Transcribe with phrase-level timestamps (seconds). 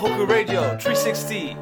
[0.00, 1.56] 東北 Radio 360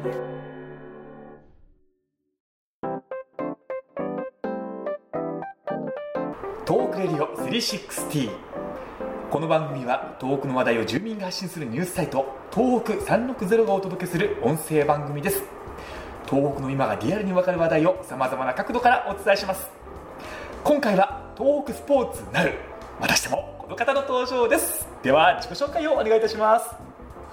[6.65, 8.29] 東北レディオ360
[9.29, 15.43] この番組は東北の話題を住民が発信するニュースサイト東北360がお届けする音声番組です。
[16.29, 19.69] 東北の今がリアルに分かる話題をさまざまな角度からお伝えします。
[20.63, 22.53] 今回は東北スポーツなる
[23.01, 24.87] またしてもこの方の登場です。
[25.03, 26.88] では自己紹介をお願いいたします。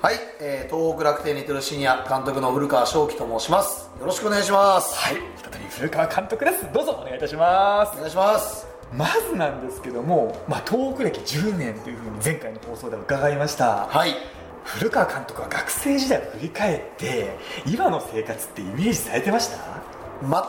[0.06, 3.90] はい、えー、東北楽天リトルシニア監督の古川翔樹と申します。
[3.98, 4.94] よろしくお願いします。
[4.94, 6.72] はい再び古川監督です。
[6.72, 7.96] どうぞお願いいたします。
[7.96, 8.68] お願いします。
[8.92, 13.88] まずなんですけども、まあ、東北歴10年というふうに前回の放送で伺いました。
[13.88, 14.14] はい。
[14.62, 17.36] 古川監督は学生時代を振り返って
[17.66, 19.58] 今の生活ってイメージされてました？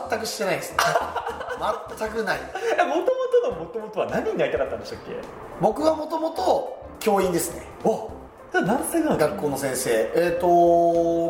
[0.08, 0.70] 全くしてないです。
[0.70, 0.76] ね
[1.98, 2.38] 全くない。
[2.38, 3.06] もとも
[3.42, 5.16] とのもともとは何になりたかったんでしたっけ？
[5.60, 7.62] 僕はもともと教員ですね。
[7.82, 8.12] お
[8.52, 9.90] 何歳ぐらい学校の先生。
[10.14, 10.46] えっ、ー、と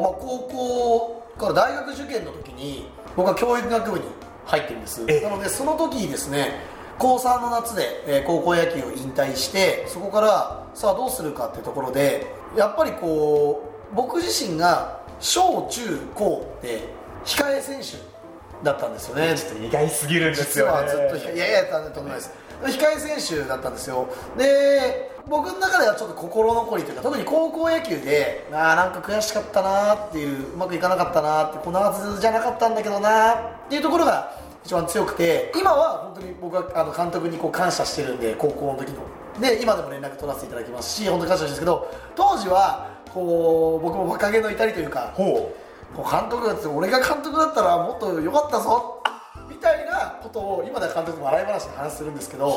[0.02, 4.04] まあ高校から大学受験の時に僕は教育学部に
[4.46, 5.04] 入ってるんです。
[5.08, 6.60] えなのでその時にですね
[6.98, 12.26] 高3の夏で、えー高校野球を引退してそこからさあどうするかっていうところで
[12.56, 15.80] やっぱりこう僕自身が小中
[16.14, 16.88] 高って
[17.24, 17.98] 控え選手
[18.64, 19.34] だったんですよね。
[19.36, 20.72] ちょっと意外すぎるんです実よね。
[20.72, 22.30] はずっといやいやとんでもないです
[22.62, 24.08] 控え選手だったんですよ。
[24.36, 33.36] で僕の中ではちょっと心残りというか特に高校野球であーなんか悔しかったなっていううまくいかなかったなってこんなはずじゃなかったんだけどなっ
[33.68, 34.32] ていうところが
[34.64, 39.02] 一番強くて今は本当に僕はあの監督にこう感謝してるんで高校の時の。
[39.40, 45.54] で今でも連絡取らせていただきますし本当に感謝してるんですけど当時はこう僕も若気の至りというかほ
[45.94, 48.97] こう監督だって俺が監督だったらもっと良かったぞ
[50.08, 52.48] なことを今では監督も笑い話で話するんですけど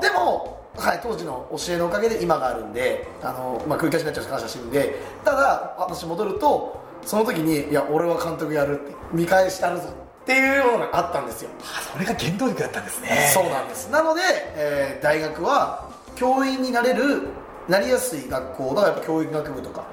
[0.00, 9.88] でも、はい、当時の教えのおかげで今があるんであの、まあ、繰り返しになっちゃうし感謝してるんでただ私戻るとその時にいや俺は監督やるって見返してあるぞ
[10.22, 11.50] っていうのがあったんですよ。
[11.58, 13.30] うそれが原動力だったんですね。
[13.32, 13.90] そうなんです。
[13.90, 14.20] なので、
[14.54, 17.28] えー大学は教員になれる
[17.68, 19.86] なりやすい学校だからやっぱ教育学部とか、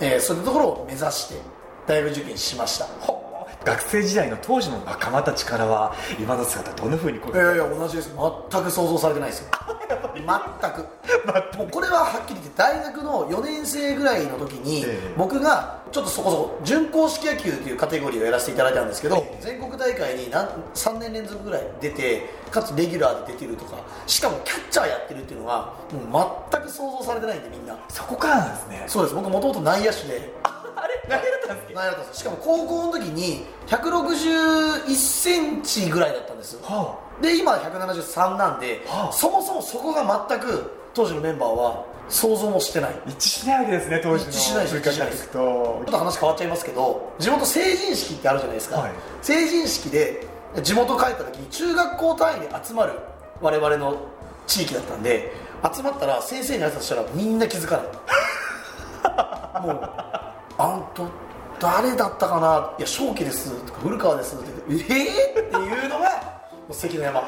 [0.00, 1.40] えーそういうところを目指して
[1.86, 2.86] 大学受験しました
[3.64, 8.10] 学生時代の当時の仲間たちからは今の姿どんなふうにこういやいや同じです。
[8.50, 9.48] 全く想像されてないですよ。
[10.14, 11.56] 全く。
[11.56, 15.14] もうこれははっきり言って大学の4年生ぐらいの時に、ええ。
[15.16, 25.74] 僕がちょっとそこそこ準硬式野球というカテゴリーをやらせていただいたんですけど、全国大会に何3年連続ぐらい出てかつレギュラーで出てるとかしかもキャッチャーやってるっていうのは
[26.10, 27.76] もう全く想像されてないんでみんな。
[27.88, 28.84] そこからなんですね。
[28.86, 29.14] そうです。
[29.14, 30.32] 僕もともと内野手で
[31.08, 32.20] あれ何だったんです内野だったんです。
[32.20, 36.58] しかも高校の時に161センチぐらいだったんです。
[36.62, 39.12] はで今173なんで、はあ。
[39.12, 42.92] そもそもそこが全く当時のメンバーは想像もしてない。
[42.92, 45.82] ちょあ一致しないわけですね当時の一致しないです文化監督と。
[45.82, 48.92] っと話変わっちゃいますけど地元成人式ってあるじゃないですか、はい。
[49.22, 50.26] 成人式で
[50.62, 52.92] 地元帰った時に中学校単位で集まる
[53.40, 53.96] 我々の
[54.46, 55.32] 地域だったんで
[55.74, 57.86] 集まったら先生に挨拶したらみんな気づかない。
[59.62, 59.90] もう
[60.62, 61.02] 「あんた
[61.58, 62.74] 誰だったかな？
[62.78, 66.10] いや正気です」とか「古川です」って言って「えー?」っていうのがも
[66.70, 67.22] う関の山。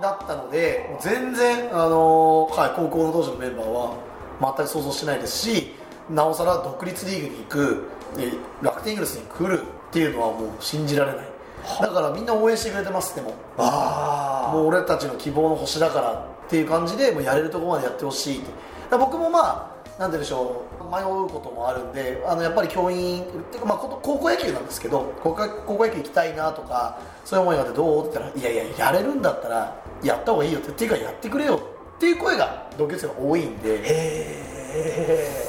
[0.00, 3.92] だったのでもう全然、あのーはい、高校の当時のメンバーは
[4.40, 5.74] 全く想像してないですし
[6.08, 7.84] なおさら独立リーグに行く
[8.16, 11.26] で楽天イーグルスに来るっていうのはもう信じられない。
[11.82, 13.34] だからみんな応援してくれてますでも。
[13.58, 16.16] あもう俺たちの希望の星だからっ
[16.48, 31.60] ていう感じでもうやれるところまでやってほしいって僕もまあなんて言うんでしょう迷うこともあるんであのやっぱり教員っていうかまあ高校野球なんですけど高校高校野球行きたいなとかそういう思いがあってどうって言ったらいやいややれるんだったらやった方がいいよってっていうかやってくれよ
[31.96, 35.46] っていう声が同級生が多いんでへえ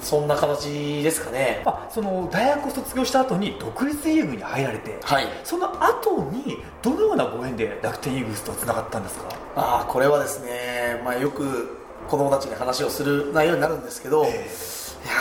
[0.00, 1.60] そんな形ですかね。
[1.66, 5.26] あその大学を卒業した後に独立リーグに入られてはい。
[5.42, 9.24] その後にどのようなご縁で楽天イーグルスとつながったんですか？
[9.56, 14.32] ああこれはですね、まあ、よく子供たちに話をする内容になるんですけど、いや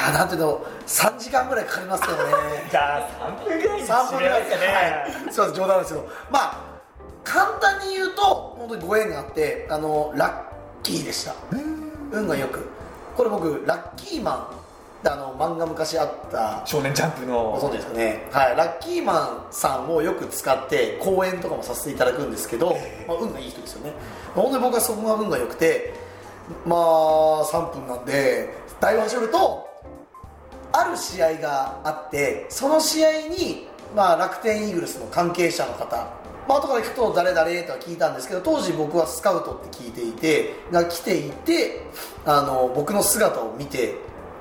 [0.09, 2.67] ーなんていうの3時間ぐらいかかりますよね。
[2.71, 6.07] じゃあ3分ぐらいに3分ぐらいですかね、はい、すいません冗談ですけど。
[6.29, 6.67] まあ
[7.23, 8.23] 簡単に言うと
[8.57, 11.33] 本当にご縁があってあのラッキーでした。
[12.11, 12.69] 運がよく。
[13.17, 14.57] これ僕ラッキーマン
[15.09, 22.75] あの漫画昔あった少年ジャンプごの存知ですかね、はい、ラッキーマンさんをよく使って講演とかもさせていただくんですけど、
[23.07, 23.93] まあ、運がいい人ですよね。
[24.33, 25.93] 本当に僕はそこが運が良くて
[26.65, 29.67] まあ3分なんで対話すると
[30.71, 35.95] ある試合があってその試合に、まあ、楽天イーグルスの関係者の方
[36.47, 41.81] まあ後から聞くと誰々とは聞いたんですけど当時僕はスカウトって聞いていてが来ていて
[42.25, 43.95] あの僕の姿を見て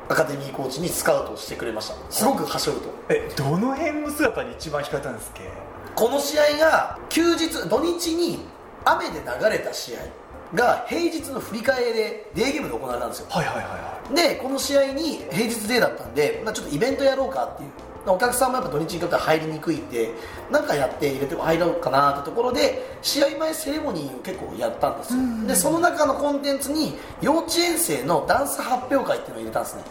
[0.08, 1.96] アカデミーコーチにスカウトしてくれました。
[2.10, 2.88] すごくはしょると。
[3.08, 5.50] えどの辺の姿に一番光ったんですっけ
[5.96, 8.38] この試合が休日土日に
[8.84, 10.00] 雨で流れた試合
[10.54, 13.26] が平日の振り替えでデーゲームで行われたんですよ。
[13.30, 17.70] はいはいはいはでこの試合に平日デーだったんで、まあ、ちょっとイベントやろうかっていう。
[18.08, 20.10] お客さんもやっぱ土日にとっては入りにくいんで
[20.50, 25.20] なんかやって入れて入ろうかなってところで試合前セレモニーを結構やったんですよ。
[25.48, 29.82] でその中のコンテンツに幼稚園生のダンス発表会っていうのを入れたんですね。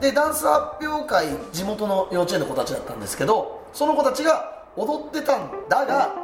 [0.00, 6.14] でダンス発表会地元の幼稚園の子たちだったんですけどその子たちが踊ってたんだが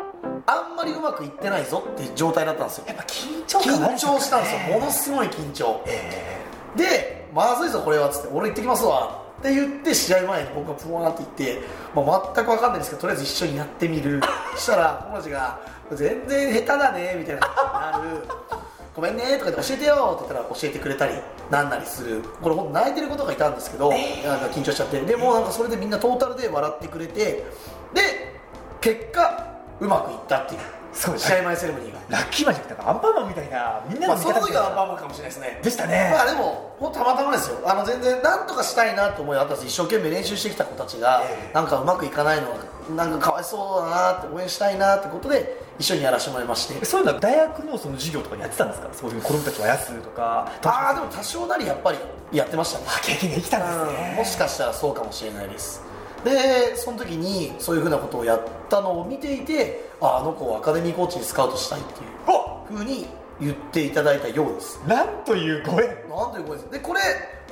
[0.46, 2.84] あんまりうまくいってないぞって状態だったんですよ。
[2.86, 4.78] やっぱ緊張緊張したんですよ。
[4.78, 5.82] ものすすごい緊張。
[5.86, 6.44] え
[6.76, 8.28] でまずいぞこれはっつって。
[8.32, 9.24] 俺行ってきますわ。
[9.38, 14.20] って言って試合前に僕がプワーって言って、まあ、全く分かんないんですけどとりあえず一緒にやってみる。
[14.54, 15.60] そしたら友達が
[15.92, 18.28] 「全然下手だね」みたいな感じになる
[18.96, 21.14] 「ごめんね」とか言って教えてよって言ったら教えてくれたり
[21.50, 22.22] なんなりする。
[22.40, 24.00] これ本当泣いてる子とかいたんですけど、なん
[24.40, 25.00] か緊張しちゃって。
[25.00, 27.44] でもなんかそれでみんなトータルで笑ってくれて。
[27.92, 28.36] で
[28.80, 30.60] 結果うまくいったっていう。
[30.92, 32.00] そう試合前セレモニーが。
[32.08, 35.60] ラッキーマンじゃなくてアンパンマンみたいなみんなまあ、その時はアンパンマンかもしれないですね。
[35.62, 36.10] でしたね。
[36.10, 37.60] まあでもほんとたまたまですよ。
[37.68, 41.54] あの全然なんとかしたいなと思いあった一生懸命練習してきた子たちが、ええ。
[41.54, 42.56] なんかうまくいかないのは
[42.96, 46.82] なんかかわいそうだなって応援したいなってことで一緒にやらせてもらいまして。
[46.86, 48.88] そういうのは大学のその授業とかにやってたんですか？
[48.94, 51.98] そういう子供たちをあやすとかああでも多少なりやっぱり
[52.32, 52.86] やってましたね。
[52.88, 53.86] あ経験が生きたんですうん。
[53.88, 55.82] ねもしかしたらそうかもしれないです
[56.24, 63.06] でその時にそういうふうなことをやったのを見ていてああの子をアカデミーコーチにスカウトしたいっていうおふうに
[63.40, 64.80] 言っていただいたようです。
[64.86, 65.88] なんというご縁。
[66.08, 66.70] なんということです。
[66.72, 67.00] でこれ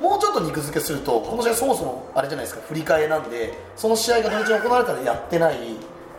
[0.01, 2.61] もうちょっと肉付けするとこの試合そもそもあれじゃないですか。
[2.67, 5.57] 振り替えなんでその試合が土日に行われたらやってない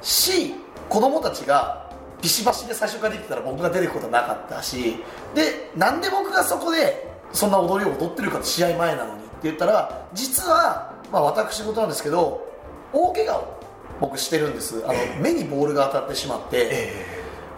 [0.00, 0.54] し
[0.88, 1.90] 子供たちが
[2.22, 4.96] ビシバシで最初からできてたら僕が出てくことはなかったし
[5.34, 12.46] でなんで僕がそこでそんな踊りを踊ってるか試合前なのにって言ったら実は、まあ、私事なんですけど
[12.92, 13.60] 大怪我を
[14.00, 14.82] 僕してるんです。
[14.84, 15.20] あの、ええ。
[15.20, 17.06] 目にボールが当たってしまって、え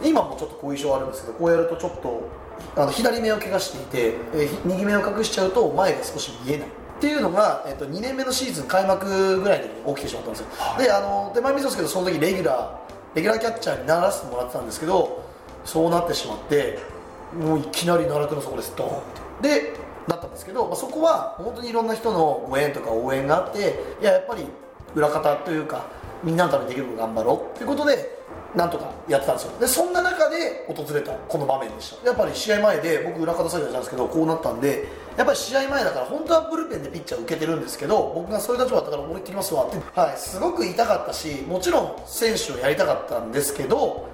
[0.04, 2.28] 今もちょっと後遺症あるんですけどこうやるとちょっと
[2.76, 6.68] あの左目を怪我していて、えーひ右目を隠しちゃうと前が少し見えない。
[6.68, 10.46] っていうのが、えっと2年目のシーズン開幕ぐらいの時に起きてしまったんですよ、
[10.78, 15.24] であの手前味噌ですけどその時レギュラーレギュラーキャッチャーにならせてもらってたんですけど
[15.64, 16.78] そうなってしまって
[17.34, 19.02] もういきなり奈落の底ですドーンっ
[19.42, 19.48] て。
[19.48, 23.58] でだったんですけど、まあ、そこは本当にいろんな人のご縁とか応援があって
[24.00, 24.46] いややっぱり
[24.94, 25.86] 裏方というか
[26.24, 28.18] みんなのためにできること頑張ろうっていうことで
[28.54, 29.58] なんとかやってたんですよ。
[29.60, 32.06] でそんな中で訪れたこの場面でした。
[32.06, 34.88] やっぱり試合前で僕裏方作業したんですけどこうなったんで
[35.18, 44.08] やっぱり試合前だから本当はブルペンでピッチャー受けてるんですけど僕がそういう立場だったから俺行ってきますわって、はい、すごく痛かったしもちろん選手をやりたかったんですけど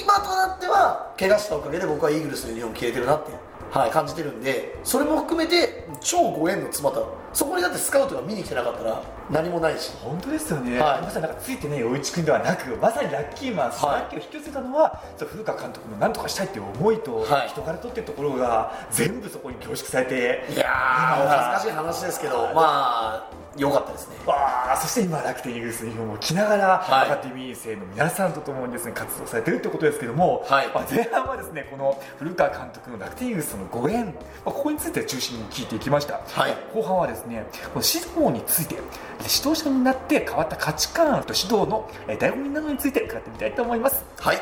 [0.00, 3.32] 今となっては怪我したおかげで僕はイーグルスのユニフォーム着れてるなって、
[3.70, 7.21] はい、感じてるんでそれも含めて超ご縁の妻と。
[7.32, 9.92] そこにだってスカウトが見に来てなかったら何もないし。
[10.02, 11.02] 本当ですよね、はい。
[11.02, 17.48] まさになんかついてね余一君ではなくまさにラッキーマン、はいラッキーを引き寄せたのは古川監督の何とかしたいっていう思いと、はい。
[17.48, 24.16] 人柄とっていうところが全部そこに凝縮されていやーお恥ずかしい話ですけどまあ良かったですね。
[24.24, 27.10] わあそして今楽天イースのユニフォームを着ながら、はい。
[27.10, 30.68] アカデミー生の皆さんと共にですね活動されてるってことですけども、はい。
[30.68, 34.12] まあ、前半はですねこの古川監督の楽天イースとのご縁、ま
[34.46, 36.56] あ、ここについて中心に聞いていきました、はい。
[36.72, 44.04] 後半はですねこの指導について指導者になって変わった価値観と指導のえー醍醐味などについて伺ってみたいと思います。
[44.18, 44.38] はい。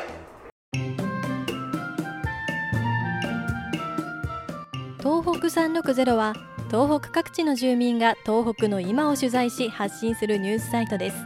[4.99, 6.33] 東北360は
[6.69, 11.17] 東北各地の住民が東北の今を取材し発信するニュースサイトです。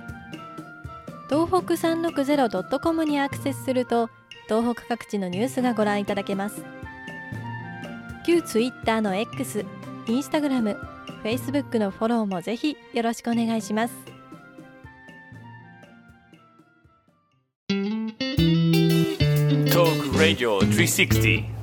[1.29, 4.09] 東北 360.com にアクセスすると
[4.47, 6.63] 東北各地のニュースがご覧いただけます。
[8.25, 9.65] 旧 Twitter の X、
[10.07, 10.94] Instagram、
[11.25, 13.95] Facebook のフォローもぜひよろしくお願いします
[19.71, 21.54] Talk Radio 360.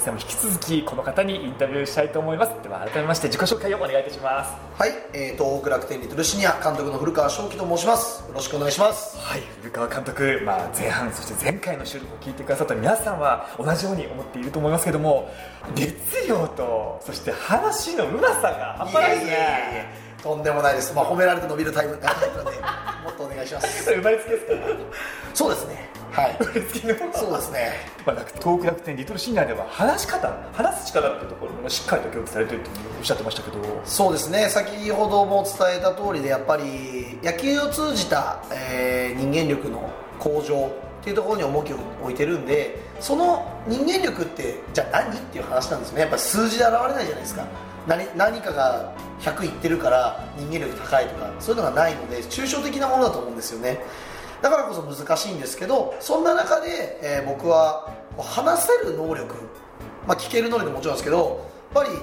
[0.00, 2.52] 後半戦も引き続きこの方にインタビューしたいと思います。
[2.62, 4.52] では改めまして自己紹介をお願いいたします。
[4.80, 8.22] はい、えー東北楽天リトルシニア監督の古川正樹と申します。
[8.26, 9.18] よろしくお願いします。
[9.18, 15.30] はい、古川監督、まあ、前半そして前回の収録を聞いてくださった皆さんは同じように思っていると思いますけども
[15.74, 20.10] 熱量とそして話のうまさが半端ないですね。
[20.22, 20.94] とんでもないです。
[20.94, 22.50] まあ褒められて伸びるタイプタイプなんで
[23.04, 23.84] もっとお願いします。
[23.92, 24.52] 生まれつきですか？
[25.34, 25.89] そうですね
[26.20, 26.36] はい。
[27.14, 27.72] そうですね。
[28.04, 33.82] まあ、楽東北楽天リトルシニアでは話し方話す力っていうところもしっかりと教育されているというふうにおっしゃってましたけど。
[33.84, 34.48] そうですね。
[34.50, 46.02] 先ほども伝えた通りでやっぱり野球を通じた、えー人間力の向上っていうところに重きを置いてるんでその人間力ってじゃあ何っていう話なんですよね。
[46.02, 47.46] やっぱ数字で現れないじゃないですか。
[47.86, 53.80] 何何かが100いってるから人間力高いとかそういうのがないので抽象的なものだと思うんですよね
[54.42, 59.34] だからこそ難しいんですけどそんな中で、えー僕は話せる能力、
[60.06, 61.96] まあ、聞ける能力ももちろんですけどやっぱり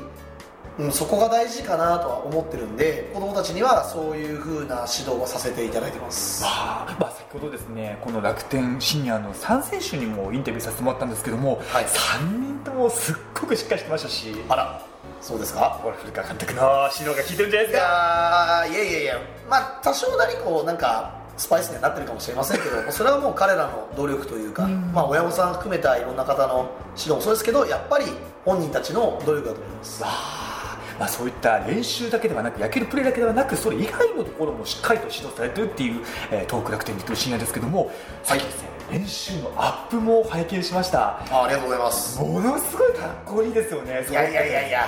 [0.80, 6.44] うん、そこが大事かなとは思ってるんで子供たちにはそういう風な指導をさせていただいてます。
[6.44, 6.50] ま
[6.88, 11.86] あ、まあ、先ほどですねこの楽天シニアの3選手にもインタビューさせてもらったんですけども、はい。
[11.86, 14.36] 3人ともすっごくしっかりしてましたし。
[14.50, 14.86] あら
[15.20, 15.80] そうですか？
[15.82, 16.62] これ古川監督の
[16.96, 18.66] 指導が効いてるんじゃないいですか？
[18.70, 28.06] いやいやいやまあ多少なりこうなんかスパイスにはなってるかもしれませんけどそれはもう彼らの努力というか、まあ、親御さん含めたいろんな方の指導もそうですけどやっぱり
[28.44, 30.04] 本人たちの努力だと思います。
[31.00, 36.02] まあ、そういった練習だけではなく野球のプレーだけではなくそれ以外のところもしっかりと指導されてるっていう、
[36.32, 37.92] えー東北楽天リトルシニアですけども
[38.24, 41.20] さっきですね練習のアップも拝見しました。
[41.30, 42.20] あありがとうございます。
[42.20, 44.86] ものすごいかっこいいですよねいやいやいやいや。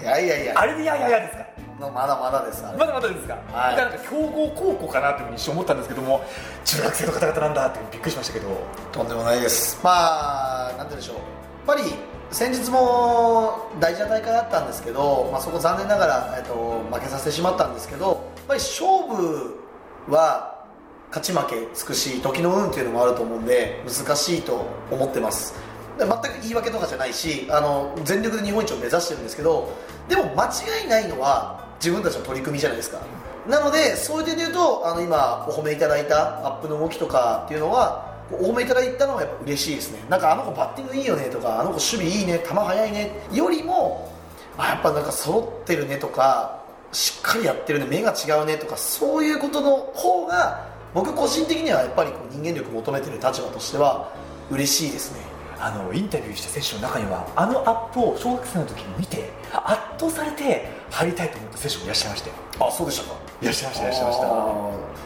[0.00, 0.54] いやいやいや。
[0.60, 1.44] あれでいやいやいやですか？
[1.78, 3.76] まだまだですまだまだですか、はい。
[3.76, 6.24] なんか強豪高校かなというふうに一瞬思ったんですけども
[6.64, 8.48] 中学生の方々なんだってびっくりしましたけど。
[8.90, 9.80] とんでもないです。
[9.82, 11.16] まあなんてでしょう。
[11.16, 11.24] やっ
[11.66, 11.82] ぱり
[12.30, 18.16] 先日も大事な大会あったんですけど、まあ、そこ残念ながら、えっと、負けさせてしまったんですけどやっ
[18.48, 19.60] ぱり勝負
[20.08, 20.64] は
[21.08, 25.54] 勝ち負けつくし時の運っていうのもあると思うんで難しいと思ってます。
[25.98, 29.72] で全く言い訳とかじゃないしあの全力で日本一を目指してるんですけど
[30.08, 33.00] でも間違いないのは自分たちの取り組みじゃないですか。
[33.48, 40.04] なのでそういう点で言うとあの今お褒めいただいたアップの動きとかっていうのはお褒めいただいたのはやっぱ嬉しいですね。
[40.08, 44.12] なんかあの子バッティングいいよねとかあの子守備いいね球速いねよりも
[44.58, 54.12] あやっぱなんか揃ってるねとかしっかりやってるね目が違うねとかそういうことの方が僕個人的にはやっぱりこう人間力求めてる立場としては
[54.50, 55.20] 嬉しいですね。
[55.60, 63.16] あのインタビューした選手の中にはあのアップを小学生の時に見て圧倒されて入りたいと思った選手もいらっしゃいましたよあそうでしたか。
[63.42, 64.24] いらっしゃいましたいらっしゃいました。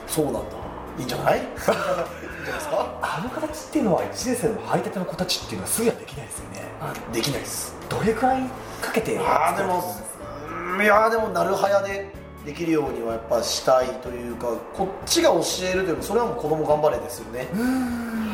[0.08, 0.40] そうなんだ。
[0.98, 1.38] いいんじゃない？
[1.38, 2.46] いいんじゃない？
[2.46, 2.98] ですか？
[3.02, 6.62] あの形っていうのは1年生の入りたての子たちっていうのはすぐにはできないですよね。
[7.12, 7.74] できないです。
[7.88, 8.42] どれくらい
[8.80, 9.82] かけてあーでも
[10.76, 12.10] うんいやーでもなるはやで
[12.44, 15.40] できるようにはやっぱしたいというかこっちが教
[15.72, 17.46] えるというかそれはもう子供頑張れですよね。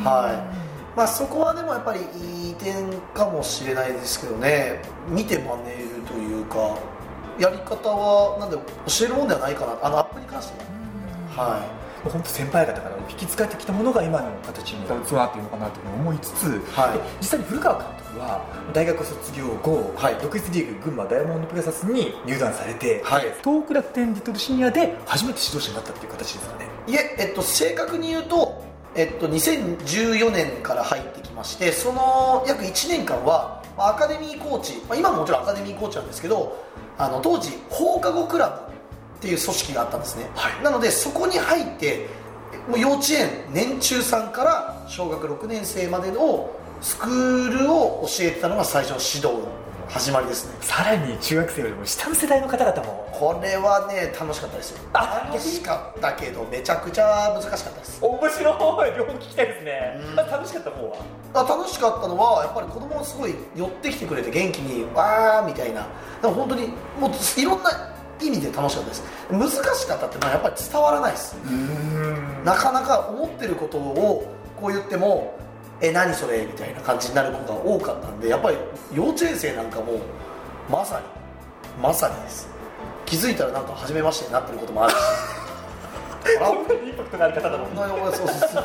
[0.04, 0.96] はい。
[0.96, 4.80] まあそこはでもやっぱりいい点かもしれないですけどね。
[5.08, 6.78] 見て真似るというか
[7.38, 9.78] やり方はなんで教えるもんではないかな。
[9.82, 10.58] あのアップに関して
[11.36, 11.44] は。
[11.44, 11.78] はい。
[12.08, 16.98] 本当先輩方から引き継がれてきたものが今の形につながっているのかなというふうに思いつつ、はい。
[16.98, 20.14] で実際に古川監督は大学卒業後、はい。
[20.22, 23.22] 独立リーグ群馬ダイヤモンドプレサスに入団されて、はい。
[23.42, 26.66] 東北楽天リトルシニアで初めて指導者になったっていう形ですかね。
[26.86, 28.64] いえ、えっと、正確に言うと、
[28.94, 36.56] えっと、2014年から入ってきましてその約1年間はまあアカデミーコーチ、まあ、今ももちろんアカデミーコーチなんですけど
[36.98, 38.54] あの当時放課後クラブ
[39.18, 40.62] っていう組織があったんですね、はい。
[40.62, 42.08] なのでそこに入って
[42.68, 46.50] もう幼稚園年中さんから小学6年生までの
[46.80, 49.48] スクールを教えてたのが最初の指導の
[49.88, 50.54] 始まりですね。
[50.60, 54.78] さらに中学生よりも下の世代の方々もこれはね楽しかったですよ。
[54.92, 57.98] あ楽しかったけどめちゃくちゃ難しかったです。
[58.04, 58.98] 面白い。
[58.98, 60.14] 両方聞きたいですね、うん。
[60.14, 60.96] まあ、楽しかった方は？
[61.34, 65.86] あ楽しかったのはやっぱり子供がすごい寄ってきてくれて元気にわーみたいな。
[66.20, 66.68] でも本当に
[67.00, 67.70] もういろんな
[68.20, 69.02] 意味で楽しかったです。
[69.30, 71.36] 難しかったってのはやっぱり伝わらないです。
[71.44, 72.44] うん。
[72.44, 74.30] なかなか思ってることを
[74.60, 75.34] こう言っても
[75.80, 76.44] え何それ？
[76.46, 78.56] みたいな感じになる子が多かったんでやっぱり
[78.92, 80.00] 幼稚園生なんかも
[80.68, 81.06] まさに
[81.82, 82.48] まさにです。
[83.06, 84.96] 気づいたらなんか初めましてになってることもあるし。
[86.42, 88.64] あんなにインパクトがある方だもんそうそうそうそう。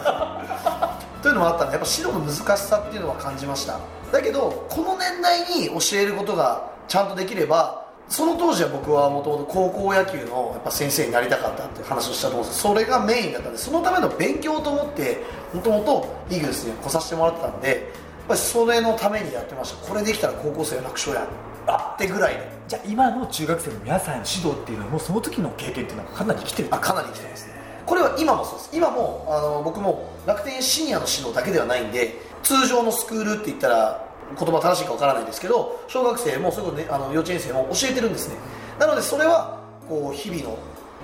[1.21, 3.79] というのもあったんでやっぱ指導の難しさっていうのは感じました。
[4.11, 19.85] だけどこの年代に教えることがちゃんとできればその当時は僕はもともと高校野球のやっぱ先生になりたかったっていう話をしたと思うんですそれがメインだったんでそのための勉強と思ってもともとイーグルスに来させてもらってたんでやっぱりそれのためにやってました。
[19.85, 21.27] これできたら高校生は楽勝や
[21.93, 22.53] ってぐらいで。
[22.69, 27.53] じゃあ今の中学生の皆さんへの指導っていうのはもうその時の経験っていうのはかなり生きてるあかなり来てますね。
[27.85, 28.69] これは今もそうです。
[28.71, 34.02] 今もあの僕も楽天シニアの指導だけではないんで通常のスクールって言ったら
[34.37, 38.35] 言葉正しいかわからないですけど小学生もそれこそ、ね、あの幼稚園生も教えてるんですね。
[38.79, 40.57] なのでそれはこう日々の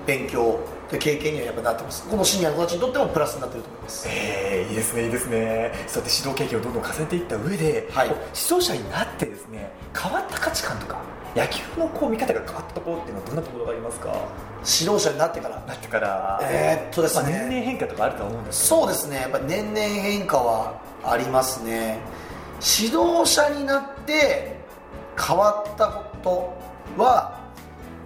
[0.08, 0.60] 勉強
[0.90, 2.08] で経験にはやっぱなってます。
[2.08, 4.08] このシニアの子たちにとってもプラスになってると思います。
[4.10, 5.72] えー、いいですねいいですね。
[5.88, 8.08] そうやって指導経験をどんどん重ねていった上で、はい。
[8.08, 8.20] 指
[8.56, 11.02] 導者になってですね変わった価値観とか
[11.36, 14.08] 野球のこう見方が変わったところっていうのはどんなところがありますか？
[14.66, 15.60] 指導者になってから。
[15.68, 19.18] なってから、えーっとですまあ、ね、年々変化とかあるとは思うんですそうですね。
[19.18, 22.00] やっぱ年々変化はありますね
[22.62, 24.60] 指導者になって
[25.18, 26.58] 変わったこ
[26.96, 27.40] とは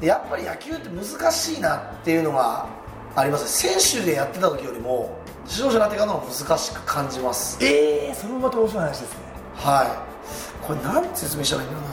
[0.01, 2.67] やっぱり野球って難しいなっていうのが
[3.15, 5.17] あります選手でやってた時よりも
[5.47, 7.57] 指導者になってからの方が難しく感じます。
[7.61, 9.17] ええー、それもまた面白い話ですね。
[9.55, 10.65] はい。
[10.65, 11.85] これなんて説明したらいいんだろ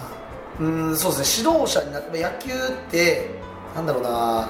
[0.61, 0.81] うな。
[0.89, 1.49] うんそうですね。
[1.51, 3.31] 指導者になって野球って
[3.75, 4.49] なんだろうな。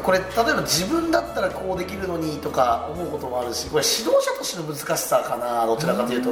[0.00, 6.30] これ例えば自分だったらこうできるのにとか思うこともあるしこれ指導者としての難しさかなどちらかというと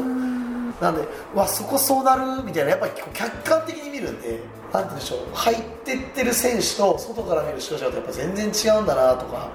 [0.81, 4.41] なんでわそこそうなるみたいなやっぱり客観的に見るんで
[4.73, 9.51] なんていうんでしょう入ってってる選手と外から見る視聴者とやっぱ全然違うんだなとか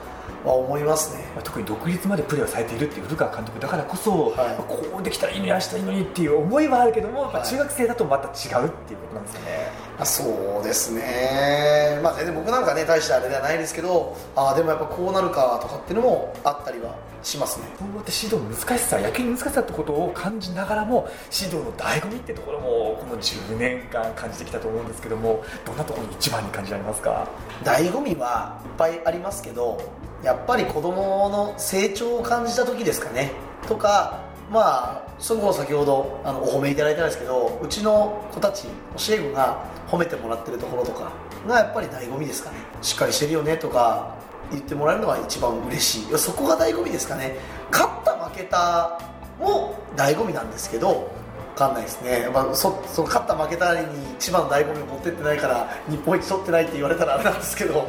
[0.45, 1.23] は思いますね。
[1.35, 4.35] まあ、特に独立までプレーをされているっていう古川監督だからこそ、はい。
[4.35, 7.47] まあこうできたらいいのにああしたらいいのにっていう思いはあるけども、はい。
[7.47, 17.65] 中学生だとまた違うっていうことなんですよね、あそうですね、まあ、全然僕なんかね大したあれではないですけどああでもやっぱこうなるかとかっていうのもあったりはしますね。
[17.79, 27.27] そうやって指導の難しさ野球の難しさってことを感じながらも指導の醍醐味ってところもこの10年間感じてきたと思うんですけどもどんなところに一番に感じられますか？
[27.63, 29.81] 醍醐味はいっぱいありますけど
[30.25, 33.31] やっぱり子供の成長を感じた時ですかね。
[33.67, 34.19] とか
[34.51, 38.67] まあそこ先ほどあのお褒めいただいたんですけどうちの子たち
[38.97, 41.11] 教え子が褒めてもらってるところとか
[41.47, 42.57] がやっぱり醍醐味ですかね。
[42.81, 44.15] しっかりしてるよねとか
[44.51, 46.17] 言ってもらえるのが一番嬉しい。
[46.17, 47.37] そこが醍醐味ですかね。
[47.71, 48.99] 勝った負けた
[49.39, 51.13] も醍醐味なんですけど
[51.55, 57.87] 分かんないですね、まあ、そその勝った負けたに一番の醍醐味を持ってってないから日本一取ってないって言われたらあれなんですけど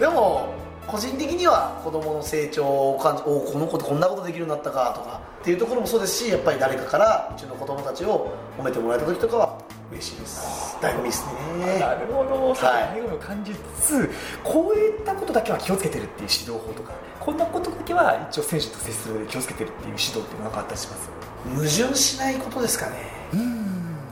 [0.00, 0.54] でも
[0.86, 9.58] 個人的には子供の成長を感じおこの子こんなことできるようになったかとかっていうところもそうですしやっぱり誰かからうちの子供たちを褒めてもらえた時とかは
[9.90, 10.76] 嬉しいです。
[10.80, 11.24] 醍醐味です
[11.58, 11.78] ね。
[11.80, 14.10] なるほど、醍醐味を感じつつ
[14.42, 21.10] こういったことだけは気をつけてるっていう指導法とかこんなことだけは一応選手と接する上で気をつけてるっていう指導っていうのがあったりします？
[21.80, 22.96] 矛盾しないことですかね。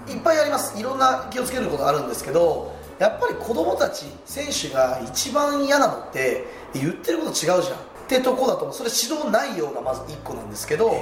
[0.08, 0.78] いっぱいあります。
[0.78, 7.60] いろんな気をつけることあるんですけどやっぱり子供たち選手が一番嫌なのって言ってること違うじゃん。
[7.62, 7.62] っ
[8.06, 8.74] てとこだと思う。
[8.74, 10.92] それ指導内容がまず1個なんですけど、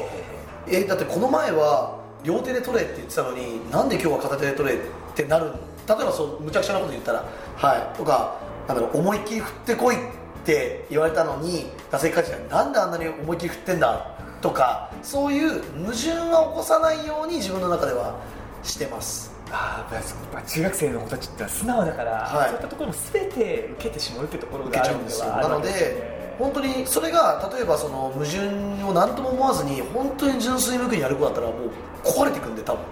[0.68, 4.78] えーだってこの前は両手で取れって言ってたのになんで今日は片手で取れっ
[5.14, 5.46] てなる
[5.88, 7.24] 例えばそうむちゃくちゃなこと言ったら
[7.56, 7.98] はい。
[7.98, 8.38] とか
[8.68, 9.98] なんだろう思いっきり振ってこいっ
[10.44, 14.06] て言われたのに打席価値がなんであんなに思いっきり振ってんだ？
[14.40, 18.16] とかそういう矛盾は起こさないように自分の中では
[18.62, 22.48] してますああやっぱ中学生の子たちって素直だから、はい。
[22.48, 25.48] そういったところも全て受けてしまうってところ受けがあるんでちゃうんですよ。
[25.48, 28.38] なのでね本当にそれが例えばその矛盾
[28.82, 31.70] を何とも思わずに本当に純粋無垢にやる子だったらもう
[32.02, 32.82] 壊れていくんで多分。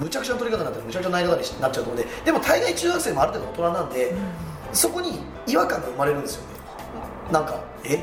[0.00, 4.14] むちゃくちゃな取り方になったらむちゃくちゃなり方になっちゃうと思うんででも大概中学生もある程度大人なんで、
[4.72, 6.48] そこに違和感が生まれるんですよね。
[7.30, 7.98] なんかえ？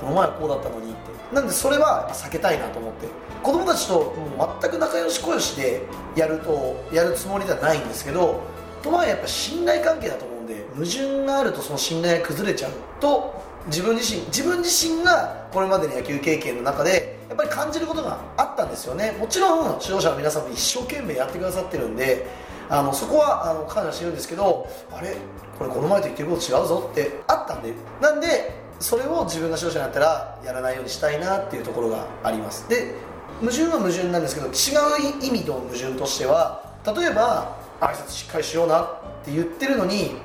[0.00, 0.92] この前はこうだったのに。
[0.92, 3.06] ってなんでそれは避けたいなと思って。
[3.42, 5.82] 子供たちともう全く仲良し小良しで
[6.16, 8.40] やるとやるつもりではないんですけど
[8.82, 19.12] とはいえやっぱ信頼関係だと思うんで矛盾があるとその信頼が崩れちゃうと自分自身自分自身がこれまでの野球経験の中でやっぱり感じることがあったんですよね。
[19.12, 22.26] もちろん指導者の皆さんも一生懸命やってくださってるんで
[22.68, 25.16] あのそこはあの感謝してるんですけどあれ？
[25.58, 27.72] これこの前と言ってること違うぞってあったんで。
[28.00, 32.68] なんでそれを自分が指導者になったらやらないようにしたいなっていうところがあります。
[32.68, 32.94] で
[33.40, 38.86] 矛盾は矛盾なんですけど違う意味と矛盾としては例えば挨拶しっかりしようなっ
[39.24, 40.16] て言ってるのに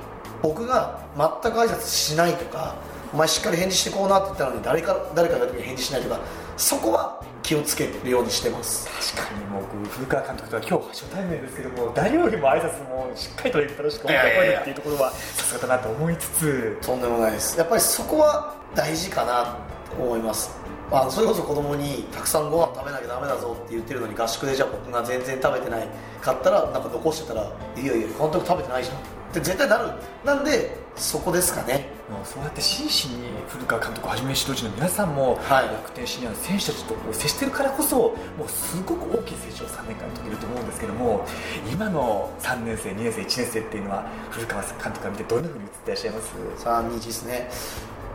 [0.42, 2.74] 僕が全く挨拶しないとか
[3.12, 6.20] お前しっかり返事してこうなって言ったのに誰か誰かが返事しないとか
[6.56, 8.88] そこは気をつけるようにしてます。
[9.16, 16.78] 確かにもう僕古川監督とは今日初対面ですけども誰よりも挨拶もしっかりと楽しく思ってこえるっていうところはさすがだなと思いつつ。
[16.80, 17.58] とんでもないです。
[17.58, 19.58] やっぱりそこは大事かな
[19.96, 20.64] と思います。
[20.90, 25.88] あのそれこそ子供にたくさんご飯食べなきゃダメだぞって言ってるのに合宿でじゃあ僕が全然食べてない
[26.20, 27.42] かったらなんか残してたら
[27.76, 28.96] いやいや監督食べてないじゃん
[29.40, 29.90] 絶対なる。
[30.24, 31.92] なんでそこですかね。
[32.24, 35.66] そうやって真摯に古川監督をはじめ指導陣の皆さんも、はい。
[35.66, 37.96] 楽天シニアの選手たちと接してるからこそ
[38.38, 41.26] もうすごく大きい成長を3年間遂げると思うんですけども
[41.72, 47.50] 今の3年生2年生1年生っていうのは古川監督が見てどんなふうに映っていらっしゃいます？3日ですね、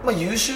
[0.05, 0.53] まあ、優秀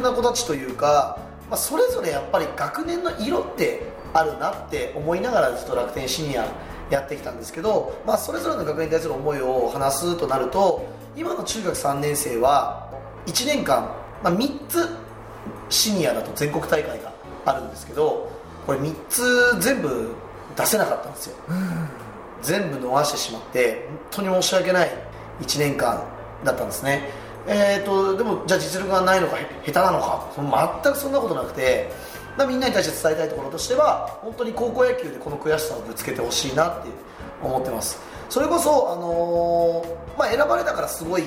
[0.00, 1.18] な子たちというか、
[1.48, 6.48] まあ、それぞれやっぱり学年の色ってあるなって思いながらずっと楽天シニア
[6.90, 12.88] やってきたんですけど、まあ、それぞれの学年に対する思いを話すとなると今の中学3年生は
[13.26, 13.82] 1年間、
[14.22, 14.88] まあ、3つ
[15.68, 17.12] シニアだと全国大会が
[17.44, 18.30] あるんですけど
[18.66, 20.14] これ3つ全部
[20.56, 21.36] 出せなかったんですよ、
[22.42, 24.90] 全部逃してしまって本当に申し訳ない
[25.40, 26.02] 1年間
[26.44, 27.10] だったんですね。
[27.46, 31.90] えーと、でもじゃあ実力がないのか下手なのか全くそんなことなくて
[32.44, 36.88] みんなに対して伝えたいところとしては本当に高校野球でこの悔しさをぶつけてほしいなって
[37.42, 37.98] 思ってます。
[38.28, 41.24] それこそ、あのー、まあ、選ばれたからすごい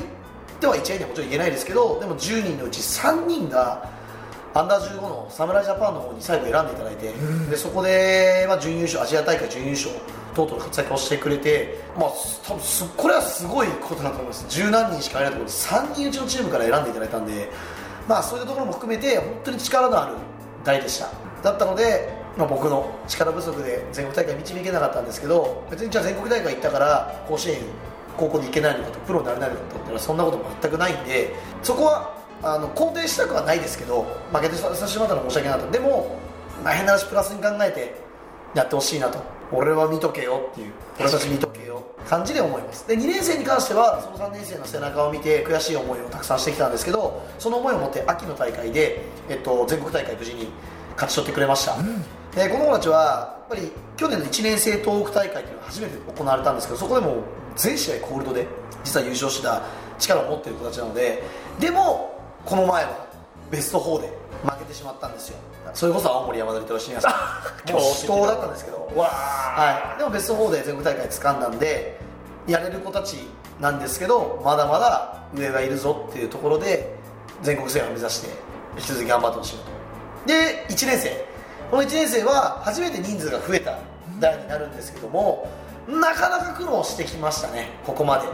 [0.59, 3.89] では一概にはもちろん言えないですけどでも10人のうち3人が
[4.53, 7.13] アンダー15の侍ジャパンの方に最後選んでいただいて、
[7.49, 9.91] でそこで、まあ、準優勝アジア大会準優勝
[10.33, 12.11] 等々の活躍をしてくれて、まあ、
[12.43, 14.45] 多分すこれはすごいことだと思います。
[14.49, 17.49] 十何人しかいないところで3人うちのチームから選んでいただいたんで、
[18.07, 20.15] まあ、そういうところも含めて本当に力のある
[20.63, 21.09] 代でした？
[21.43, 27.57] だったので、まあ、僕の力不足で全国大会導けなかったんですけど別にじゃあ全国大会行ったから甲子園
[28.17, 35.71] 高校に行けないのかとプロになれないのかとったらそんなこと全くないんでそこはあの肯定したくはないですけど負けてさせてしまったら申し訳なかった。
[35.71, 36.17] でも、
[36.63, 37.95] まあ、変な話プラスに考えて
[38.55, 39.19] やってほしいなと。
[39.51, 40.73] 俺は見とけよっていう。
[40.99, 41.48] 俺たち見と
[42.07, 42.87] 感じで思います。
[42.87, 50.47] で2年生に関してはその3年生の背中を見て悔しい思いをたくさんしてきたんですけどその思いを持って秋の大会で、えっと、全国大会無事に
[50.95, 52.01] 勝ち取ってくれました、うん、
[52.35, 57.23] でこの子たちはやっぱり去年の1年生東北大会というのが初めて行われたんですけどそこでも
[57.55, 58.47] 全試合コールドで
[58.83, 59.61] 実は優勝した
[59.99, 61.23] 力を持っている子たちなので
[61.59, 63.07] でもこの前は
[63.51, 65.38] ベスト4で負けてしまったんですよ。
[65.73, 67.10] それこそ青森山田リトルシニアさ
[67.67, 68.89] んもう死闘だったんですけど。
[68.95, 71.99] はい、でもベスト4で全国大会掴んだんで
[72.47, 73.17] やれる子たち
[73.60, 76.95] なんですけどまだまだ上がいるぞっていうところで
[77.41, 78.28] 全国制覇を目指して
[78.75, 79.69] 引き続き頑張ってほしいなと。
[80.25, 81.25] で1年生。
[81.69, 83.78] この1年生は初めて人数が増えた
[84.19, 85.47] 代になるんですけども
[85.88, 88.28] なかなか苦労してきましたねここまで。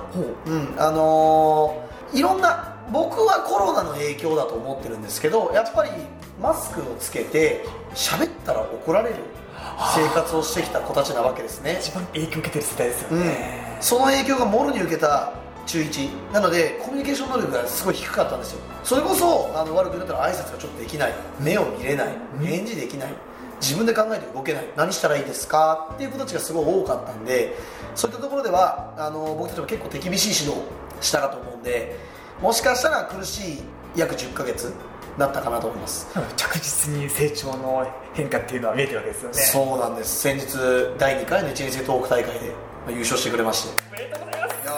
[0.51, 0.75] うん。
[0.77, 5.91] あのー、いろんな僕はコロナの影響だと思ってるんですけどやっぱり
[6.41, 9.15] マスクをつけて喋ったら怒られる
[9.95, 11.77] 生活をしてきた子たちなわけですね。
[11.81, 15.33] 一番影響を受けてる世代ですよね、うん、その影響がもろに受けた
[15.65, 18.59] 中1なのでコミュニケーション能力がすごい低かったんですよ。
[18.83, 21.13] それこそあの悪く言ったら挨拶がちょっとできない。
[21.39, 22.15] 目を見れない。
[22.39, 23.13] 返事できない。
[23.59, 24.65] 自分で考えて動けない。
[24.75, 25.89] 何したらいいですか？
[25.95, 27.55] っていう子たちがすごい多かったんで
[27.95, 30.67] そういったところではあの僕たちも結構手厳しい指導
[31.01, 31.97] したかと思うんで
[32.41, 33.63] もしかしたら苦しい
[33.95, 34.73] 約10ヶ月
[35.17, 36.07] だったかなと思います。
[36.35, 39.35] 着実に成長の変化っていうのは見えてるわけですよね。
[39.35, 40.21] そうなんです。
[40.21, 40.57] 先日
[40.97, 42.53] 第2回の1年生東北大会で
[42.89, 43.81] 優勝してくれまして。
[43.89, 44.55] おめでとうございます。
[44.63, 44.73] いや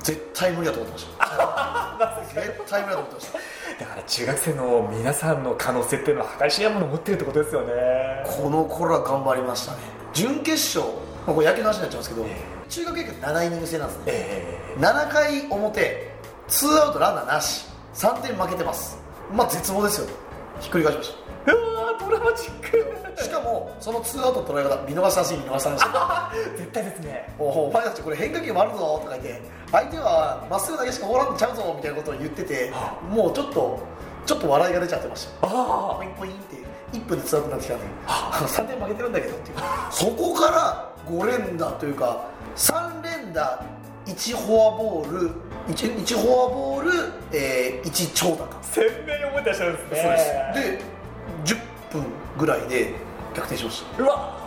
[0.00, 2.34] 絶対無理だと思ってました。
[2.34, 3.38] 絶対無理だと思ってました。
[3.84, 7.72] だから中学生の皆さんの可能性っていうのは計り知れないものを持ってるってことですよね。
[8.24, 9.78] この頃は頑張りましたね。
[10.12, 10.92] 準決勝、
[11.26, 16.14] まあ、これ野球の話になっちゃいますけど、えー、中学野球7イニング制なんですね、えー、7回表
[16.48, 18.98] ツーアウトランナーなし3点負けてます
[19.32, 20.08] まあ絶望ですよ
[20.60, 21.24] ひっくり返しました
[21.98, 22.70] ドラマチッ
[23.16, 32.72] クしかもそのツーアウトの捉え方見逃し三振見逃し三振絶対ですねおお前たちこれ変化球もあるぞとか言って相手はまっすぐだけしか放らんちゃうぞみたいなことを言ってて
[33.10, 33.80] もうちょっと
[34.26, 36.56] ちょっと笑いが出ちゃってましたポインポインって
[36.92, 37.86] 1分でツーアウトになってきたんで
[38.46, 39.56] 3点負けてるんだけどっていう
[39.90, 43.64] そこから5連打というか3連打
[44.06, 45.30] 1フォアボール
[45.68, 46.90] 1, 1フォアボール、
[47.32, 48.62] えー、1長打か。
[48.62, 50.00] 鮮明に覚えてらっしゃるんですね。
[50.02, 51.48] そうです。
[51.48, 52.04] で10分
[52.38, 52.94] ぐらいで
[53.34, 54.02] 逆転しました。
[54.02, 54.44] うわ。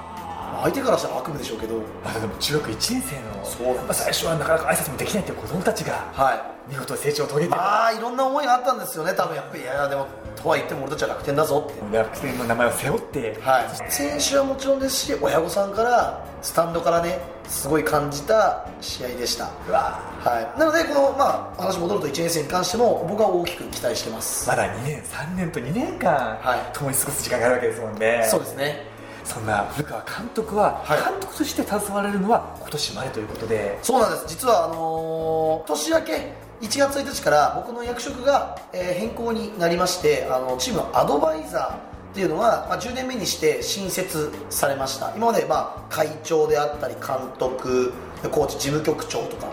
[0.62, 1.82] 相手からしたら悪夢でしょうけど。
[2.06, 7.56] あでも中学1年生のそうまあ、最初はなかなか挨拶もできないっていう子供たちが、はい、見事成長を遂げて。
[7.56, 9.36] ああいろんな思いがあったんですよね多分。
[9.36, 9.63] やっぱり。
[9.63, 10.08] いやでも
[10.41, 19.45] とは言っても俺たちは楽天だぞって楽天の名前を背負って、はい、選手はもちろんですし親御さんからスタンドからねすごい感じた試合でした。
[19.45, 24.47] はい、なのでこの、まあ、話戻ると1年生に関しても僕は大きく期待してます。
[24.47, 28.28] まだ2年3年と2年間、はい、共に過ごす時間があるわけですもんね。
[28.30, 28.97] そうですね。
[29.23, 33.80] そんな古川監督は、はい、監督として携われるのは今年までということで。
[33.82, 34.26] そうなんです。
[34.28, 41.80] 実はあのー、年明け1月1日から僕の役職が、え、変更になりましてあのチームのアドバイザーっ
[42.15, 45.13] ていうのは、まあ、10年目にして新設されました。
[45.15, 47.93] 今まで、まあ、会長であったり監督
[48.32, 49.48] コーチ事務局長とか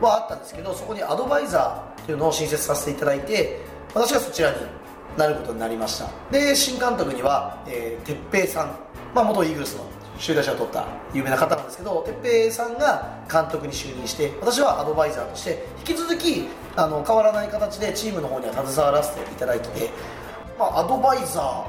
[0.00, 3.60] はあったんですけどそこにアドバイザーっていうのを新設させていただいて
[3.92, 4.56] 私がそちらに
[5.16, 6.08] なることになりました。
[6.30, 8.76] で新監督には哲平、えー、さん、
[9.12, 9.84] まあ、元イーグルスの
[10.18, 16.46] 首位打者を取った有名な方なんですけど哲平さんが監督に就任して私はアドバイザーとして引き続き
[16.76, 19.90] あの変わらない形でチームの方には携わらせていただいて、
[20.58, 21.62] まあ、アドバイザー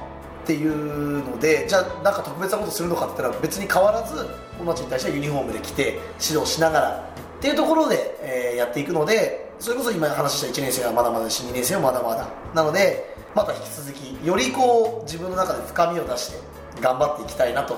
[0.45, 4.27] っていうのでじゃあなんか特別なことするのかって言ったら別に変わらず
[4.59, 12.27] 子たちに対してはユニフォームで来て指導しながらっていうところで、えー、やっていくのでそれこそ今話した1年生はまだまだし2年生はまだまだ。
[12.53, 16.39] なのでまた引き続きよりこう自分の中で深みを出して
[16.81, 17.77] 頑張っていきたいなと、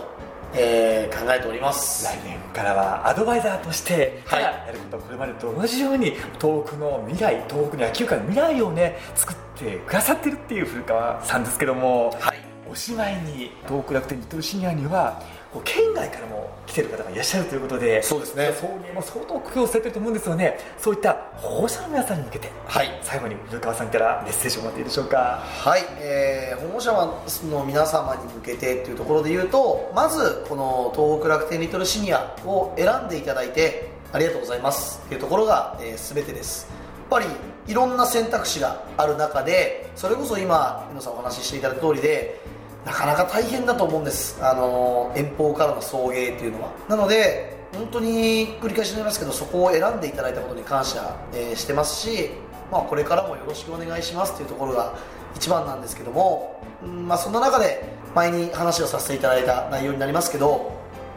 [0.58, 2.06] えー考えております。
[2.06, 4.44] 来年からはアドバイザーとして、はい。
[4.44, 12.38] やることこれまでと同じように東北の未来東北の野球界の未来をね作ってくださってるっていう古川さんですけども、はい。
[12.70, 15.22] おしまいに東北楽天リトルシニアには
[15.64, 18.52] 県外からも来てる方がいらっしゃるということでそうですね。
[18.60, 20.60] 送迎も相当苦労されてると思うんですよね。
[20.78, 23.00] そういった保護者の皆さんに向けてはい。
[23.02, 25.42] 最後に古川さんからメッセージをもらっていいでしょうか。
[25.44, 35.00] はい、えー保護者の皆様に向けてというところで言うとまずこの東北楽天リトルシニアを選んでいただいてありがとうございます。
[35.08, 36.68] というところが、えー全てです。
[37.10, 37.26] やっぱり
[37.68, 42.42] いろんな選択肢がある中でそれこそ今皆さんお話ししていただいた通りで
[42.88, 44.40] なかなか大変だと思うんです。
[44.42, 46.72] あの遠方からの送迎っていうのは。
[46.88, 52.30] なので本当に繰り返しになりますけどそこを選んでいただいたことに感謝、えーしてますし、
[52.72, 54.96] まあ、これからもよろしくお願いしますというところが
[55.36, 57.84] 一番なんですけども、うんまあ、そんな中で
[58.16, 60.60] 前に話をさせていただいた内容になりますけどやっ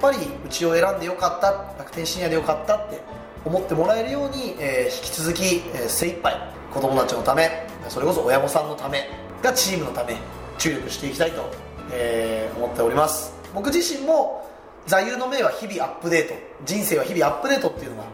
[0.01, 3.01] ぱりうちを選んでよかった楽天シニアでよかったって
[3.45, 6.35] 思ってもらえるように、えー引き続き、えー精一杯
[6.75, 9.09] 子供たちのためそれこそ親御さんのため
[9.41, 10.17] がチームのため
[10.61, 11.51] 注力していきたいと、
[11.93, 13.33] えー思っております。
[13.55, 14.49] 僕自身も
[14.87, 16.35] 座右の銘は日々アップデート。
[16.65, 18.05] 人生は日々アップデートっていうのが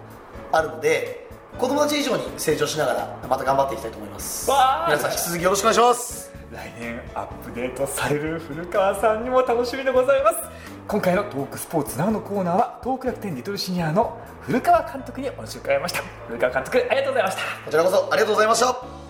[0.53, 1.27] あるので
[1.59, 4.49] 子供たち以上に成長しながらまた頑張っていきたいと思います。
[4.87, 6.33] 皆さん引き続きよろしくお願いします。
[6.53, 10.37] 来年アップデートされる古川さんにも楽しみでございます。
[10.87, 16.03] 今回のトークスポーツナウのコーナーは東北楽天リトルシニアの古川監督にお話を伺いました。
[16.29, 17.43] 古川監督ありがとうございました。
[17.65, 19.06] こちらこそありがとうございました